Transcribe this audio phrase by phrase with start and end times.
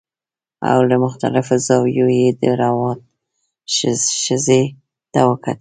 [0.71, 2.99] او له مختلفو زاویو یې د روات
[4.23, 4.61] ښځې
[5.13, 5.49] ته وکتل